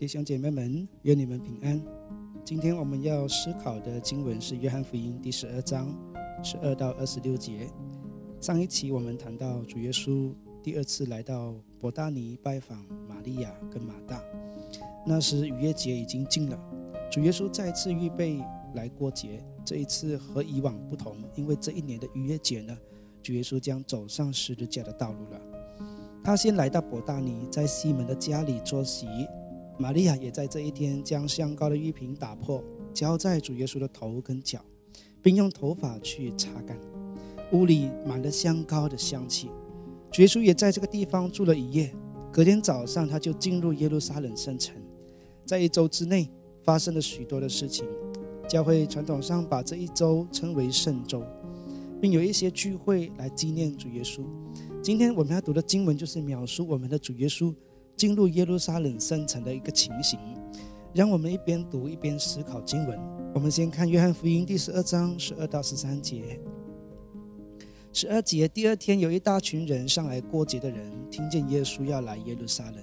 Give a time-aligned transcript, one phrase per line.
[0.00, 1.78] 弟兄姐妹们，愿你们平安。
[2.42, 5.94] 今天我们要思考的经文是《约翰福音》第十二章
[6.42, 7.68] 十二到二十六节。
[8.40, 10.32] 上一期我们谈到主耶稣
[10.62, 14.24] 第二次来到伯大尼拜访玛利亚跟马大，
[15.06, 16.58] 那时逾越节已经近了，
[17.12, 19.44] 主耶稣再次预备来过节。
[19.66, 22.74] 这一次和以往不同，因为这一年的逾越节呢，
[23.22, 25.38] 主耶稣将走上十字架的道路了。
[26.24, 29.06] 他先来到伯大尼，在西门的家里坐席。
[29.80, 32.62] 玛利亚也在这一天将香膏的玉瓶打破，
[32.92, 34.62] 浇在主耶稣的头跟脚，
[35.22, 36.78] 并用头发去擦干。
[37.52, 39.48] 屋里满了香膏的香气。
[40.12, 41.90] 主耶稣也在这个地方住了一夜。
[42.30, 44.76] 隔天早上，他就进入耶路撒冷圣城。
[45.46, 46.28] 在一周之内，
[46.62, 47.86] 发生了许多的事情。
[48.46, 51.24] 教会传统上把这一周称为圣周，
[52.02, 54.20] 并有一些聚会来纪念主耶稣。
[54.82, 57.54] 今天我们要读的经文就是描述我们的主耶稣。
[58.00, 60.18] 进入耶路撒冷圣城的一个情形，
[60.94, 62.98] 让我们一边读一边思考经文。
[63.34, 66.40] 我们先看约翰福音第十二章十二到十三节。
[67.92, 72.82] 十二节，第二天有一大群人上来过节的人，听见耶稣要来耶路撒冷，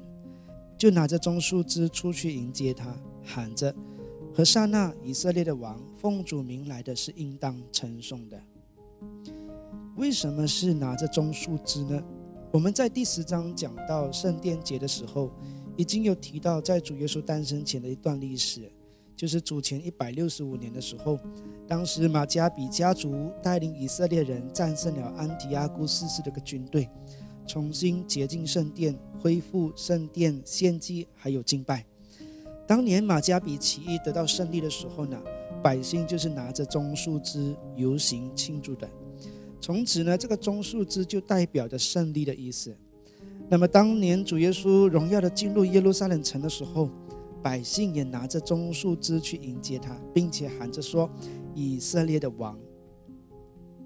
[0.78, 3.73] 就拿着棕树枝出去迎接他，喊着
[4.32, 8.40] ：“和刹那以色列的王，奉主名来的是应当称颂的。”
[9.98, 12.04] 为什么是拿着棕树枝呢？
[12.50, 15.30] 我们在第十章讲到圣殿节的时候，
[15.76, 18.72] 已经有提到在主耶稣诞生前的一段历史，
[19.17, 21.20] 就是主前一百六十五年的时候，
[21.67, 26.89] 当时马加比家族带领以色列人战胜了安提阿古四世的个军队，
[27.45, 31.86] 重新洁净圣殿，恢复圣殿献祭还有敬拜。
[32.66, 35.22] 当年马加比起义得到胜利的时候呢，
[35.61, 38.89] 百姓就是拿着棕树枝游行庆祝的。
[39.60, 42.76] 从此呢，这个棕树枝就代表着胜利的意思。
[43.50, 46.90] 那么，当年主耶稣荣耀的进入耶路撒冷城的时候，
[47.42, 51.10] 百姓也拿着棕树枝去迎接他，并且喊着说
[51.56, 52.58] ：“以色列的王。”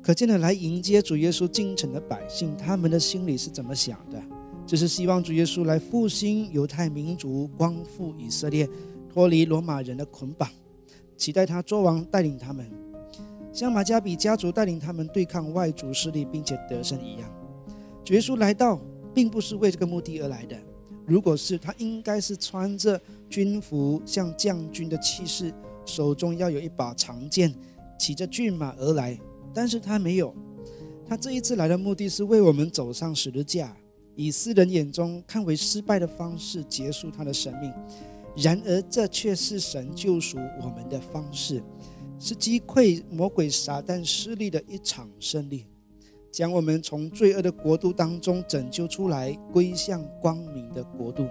[0.01, 4.21] 可见呢，来迎接主耶稣进城的百姓，他们的心里是怎么想的？
[4.65, 8.67] 就是希望主耶稣来复兴犹太民族，光复以色列，
[9.09, 10.49] 脱离罗马人的捆绑，
[11.15, 12.80] 期待他做王，带领他们。
[13.53, 17.29] 像马加比家族带领他们对抗外族势力，并且得胜一样，
[18.09, 18.79] 耶稣来到
[19.13, 20.57] 并不是为这个目的而来的。
[21.05, 25.53] 如果是他，应该是穿着军服，像将军的气势，
[25.85, 27.53] 手中要有一把长剑，
[27.99, 29.19] 骑着骏马而来。
[29.53, 30.33] 但是他没有，
[31.05, 33.75] 他这一次来的目的是为我们走上十字架，
[34.15, 37.73] 以世人眼中看为失败的方式结束他的生命。
[38.37, 41.61] 然而这却是神救赎我们的方式。
[42.23, 45.65] 是击溃魔鬼撒旦势力的一场胜利，
[46.31, 51.27] 将我们从罪恶的国度当中拯救出来，归向光明的国度。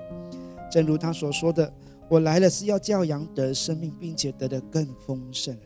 [0.69, 1.73] 正如他所说的
[2.11, 5.56] ：“我来了是要教养得生命，并且得的更丰盛。”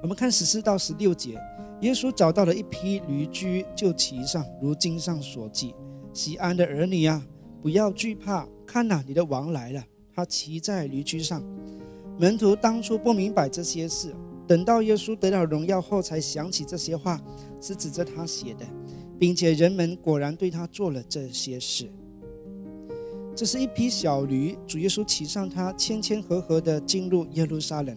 [0.00, 1.36] 我们看十四到十六节，
[1.80, 5.74] 耶稣找到了一批驴驹，就骑上，如经上所记
[6.14, 7.26] ：“西安的儿女啊，
[7.60, 9.84] 不要惧怕，看哪，你的王来了，
[10.14, 11.42] 他骑在驴驹上。”
[12.20, 14.14] 门徒当初不明白这些事，
[14.46, 17.18] 等到耶稣得到荣耀后，才想起这些话
[17.62, 18.66] 是指着他写的，
[19.18, 21.90] 并且人们果然对他做了这些事。
[23.34, 27.96] 这是一匹小驴，主耶稣骑上它，谦谦和和地进入耶路撒冷。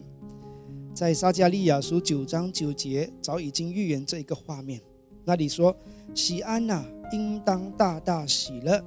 [0.94, 4.80] 在撒加利亚书九章九节，早已经预言这一个画面。
[5.26, 5.76] 那里说
[6.16, 8.82] ：“喜安呐，应当大大喜乐；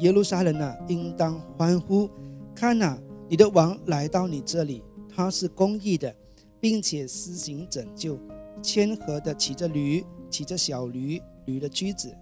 [0.00, 2.10] 耶路撒冷呐，应当欢呼。
[2.54, 2.98] 看呐！”
[3.32, 6.14] 你的王来到你这里，他是公义的，
[6.60, 8.18] 并且施行拯救，
[8.62, 12.14] 谦和的骑着驴，骑着小驴，驴的驹子。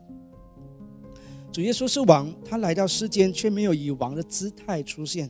[1.50, 5.28] 主耶稣是王，他来到世间却没有以王的姿态出现，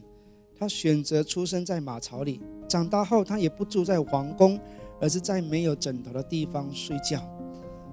[0.55, 4.61] 他选择出生在马槽里，长大后他也不住在皇宫，
[5.01, 7.27] 而是在没有枕头的地方睡觉。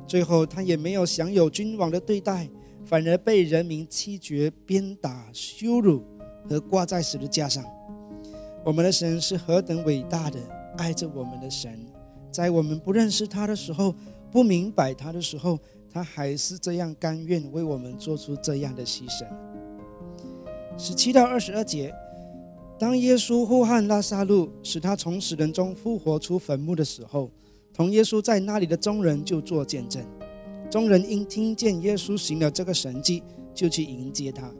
[0.05, 2.49] 最后他也没有享有君王的对待，
[2.83, 6.03] 反而被人民欺绝、鞭打、羞辱
[6.49, 7.63] 和挂在十字架上。
[8.63, 10.39] 我们的神是何等伟大的
[10.77, 11.79] 爱着我们的神，
[12.31, 13.95] 在我们不认识他的时候，
[14.29, 15.57] 不明白他的时候，
[15.89, 19.25] 他还是这样甘愿为我们做出这样的牺牲。
[20.77, 21.93] 十七到二十二节，
[22.77, 27.31] 当耶稣呼喊拉萨路，使他从死人中复活出坟墓的时候，
[27.73, 30.03] 同耶稣在那里的众人就做见证。
[30.69, 33.23] 众人因听见耶稣行了这个神迹，
[33.55, 34.51] 就去迎接他。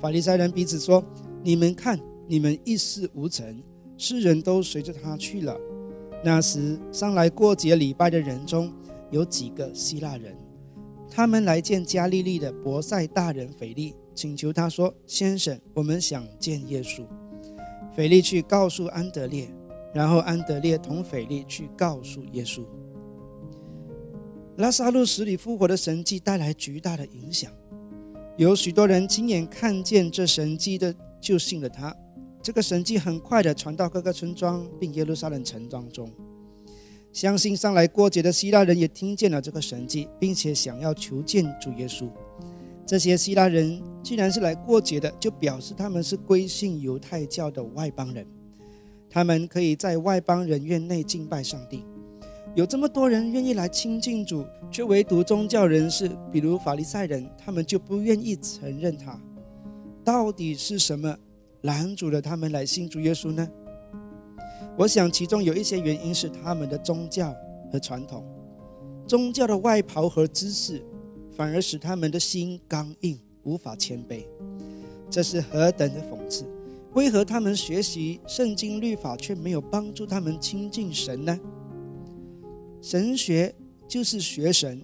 [0.00, 1.04] 法利赛人彼此说
[1.44, 3.62] ：“你们看。”你们一事无成，
[3.96, 5.58] 世人都随着他去了。
[6.24, 8.72] 那时上来过节礼拜的人中
[9.10, 10.36] 有几个希腊人，
[11.10, 17.04] 他们来见加利利的伯赛大人腓力，请求他说：“先生，我们想见耶稣。”
[17.94, 19.52] 腓力去告诉安德烈，
[19.92, 22.64] 然后安德烈同腓力去告诉耶稣。
[24.56, 27.50] 拉萨路死里复活的神迹带来巨大的影响，
[28.36, 31.94] 有许多人亲眼看见这神迹的，就信了他。
[32.42, 36.10] 这个神迹很快的传到各个村庄，并耶路撒冷城当中。
[37.12, 42.08] 相信上来过节的希腊人也听见了这个神迹，并且想要求见主耶稣。
[42.84, 48.26] 这些希腊人既然是来过节的，就表示他们是归信犹太教的外邦人，
[49.08, 51.84] 他们可以在外邦人院内敬拜上帝。
[52.54, 59.18] 有这么多人愿意来亲近主，却唯独宗教人士，比如法利赛人，他们就不愿意承认他。
[60.04, 61.16] 到底是什么
[61.62, 63.48] 拦阻了他们来信主耶稣呢？
[64.78, 67.34] 我想其中有一些原因是他们的宗教
[67.70, 68.24] 和传统，
[69.06, 70.82] 宗教的外袍和知识，
[71.30, 74.24] 反而使他们的心刚硬，无法谦卑。
[75.10, 76.46] 这是何等的讽刺！
[76.94, 81.38] 为何他们学习圣经律法，却没有帮助他们亲近神呢？
[82.80, 83.54] 神学
[83.86, 84.82] 就是学神，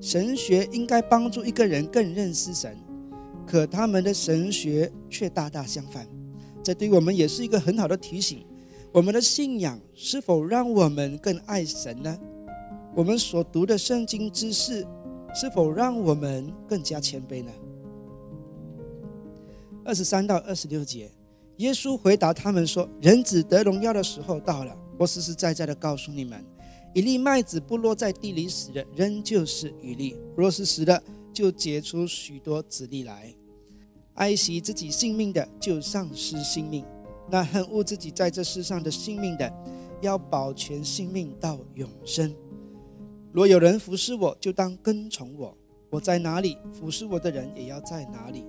[0.00, 2.76] 神学应该帮助一个人更认识神，
[3.46, 6.06] 可他们的神学却大大相反。
[6.62, 8.44] 这对我们也是一个很好的提醒：
[8.92, 12.18] 我们的信仰是否让我们更爱神呢？
[12.94, 14.84] 我们所读的圣经知识
[15.34, 17.52] 是否让我们更加谦卑呢？
[19.84, 21.10] 二十三到二十六节，
[21.58, 26.44] 耶稣回答他们说：“人子得荣耀的时候到了，我实实在在的告诉你们。”
[26.92, 31.00] 一粒麦子不落在地里死的，仍旧是一粒；若是死的，
[31.36, 33.34] 就结出许多子粒来。
[34.14, 36.82] 爱惜自己性命的，就丧失性命；
[37.30, 39.52] 那恨恶自己在这世上的性命的，
[40.00, 42.34] 要保全性命到永生。
[43.32, 45.54] 若有人服侍我，就当跟从我；
[45.90, 48.46] 我在哪里，服侍我的人也要在哪里。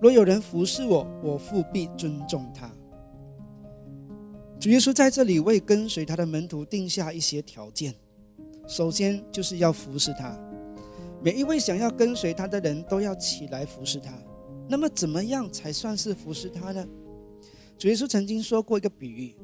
[0.00, 2.70] 若有人服侍我，我父必尊重他。
[4.60, 7.92] 主耶稣在这里为跟随他的门徒定下一些条件，
[8.68, 10.38] 首先就是要服侍他。
[11.24, 14.12] 每一位想要跟随他的人都要起来服侍他。
[14.68, 16.86] 那么，怎么样才算是服侍他呢？
[17.78, 19.34] 主耶稣曾经说过一个比喻：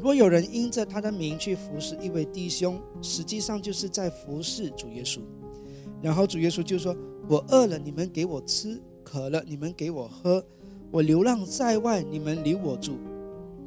[0.00, 5.20] 若有人因着他的名去服侍一位弟兄，实际上就是在服侍主耶稣。
[6.00, 6.96] 然后主耶稣就说
[7.28, 10.40] ：“我饿了，你们给我吃；渴了，你们给我喝；
[10.90, 12.96] 我流浪在外，你们留我住。”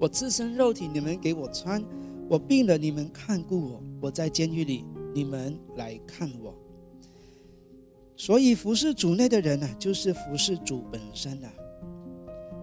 [0.02, 1.80] 我自身肉体，你们给我穿；
[2.28, 4.84] 我病了，你们看顾我；我在监狱里，
[5.14, 6.56] 你们来看我。
[8.30, 11.52] 所以服侍主内的人呢，就是服侍主本身啊。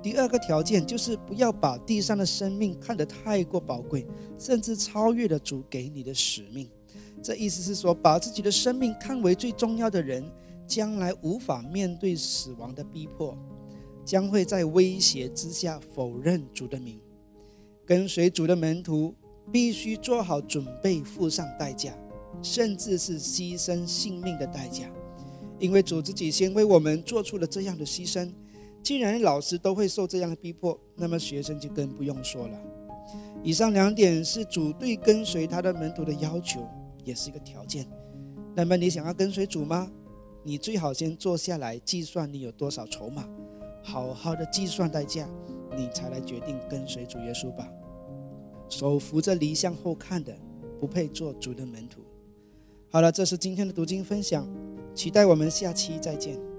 [0.01, 4.07] 第二个条件就是不要把地上的生命看得太过宝贵，
[4.39, 6.71] 甚至超越了主给你的使命。
[7.21, 10.25] 这意思是说，把自己的生命看为最重要的人，
[10.69, 13.37] 将来无法面对死亡的逼迫，
[14.05, 17.01] 将会在威胁之下否认主的名。
[17.85, 19.13] 跟随主的门徒
[19.51, 21.93] 必须做好准备，付上代价，
[22.41, 24.89] 甚至是牺牲性命的代价，
[25.59, 28.31] 因为主自己先为我们做出了这样的牺牲。
[28.83, 32.59] 既然老师都会受这样的逼迫，那么学生就更不用说了。
[33.43, 36.67] 以上两点是主对跟随他的门徒的要求，
[37.05, 37.87] 也是一个条件。
[38.55, 39.91] 那么你想要跟随主吗？
[40.43, 43.29] 你最好先坐下来计算你有多少筹码，
[43.83, 45.29] 好好的计算代价。
[45.77, 47.69] 你才来决定跟随主耶稣吧。
[48.69, 50.35] 手扶着犁向后看的，
[50.81, 52.01] 不配做主的门徒。
[52.89, 54.49] 好了，这是今天的读经分享，
[54.97, 56.56] 期待我们下期再见。